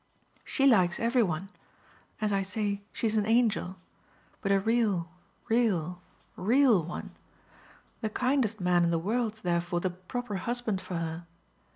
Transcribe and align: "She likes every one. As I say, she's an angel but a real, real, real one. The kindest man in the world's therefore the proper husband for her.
"She 0.43 0.65
likes 0.65 0.99
every 0.99 1.21
one. 1.21 1.49
As 2.19 2.33
I 2.33 2.41
say, 2.41 2.81
she's 2.91 3.17
an 3.17 3.27
angel 3.27 3.75
but 4.41 4.51
a 4.51 4.59
real, 4.59 5.11
real, 5.47 6.01
real 6.35 6.83
one. 6.83 7.11
The 7.99 8.09
kindest 8.09 8.59
man 8.59 8.83
in 8.83 8.89
the 8.89 8.97
world's 8.97 9.43
therefore 9.43 9.79
the 9.79 9.91
proper 9.91 10.37
husband 10.37 10.81
for 10.81 10.95
her. 10.95 11.27